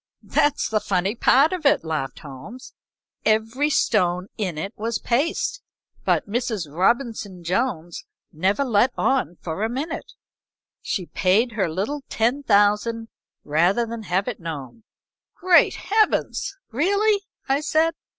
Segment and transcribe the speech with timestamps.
[0.23, 2.73] "That's the funny part of it," laughed Holmes.
[3.23, 5.61] "Every stone in it was paste,
[6.05, 6.65] but Mrs.
[6.75, 8.03] Robinson Jones
[8.33, 10.13] never let on for a minute.
[10.81, 13.09] She paid her little ten thousand
[13.43, 14.81] rather than have it known."
[15.35, 16.57] "Great Heavens!
[16.71, 17.93] really?" I said.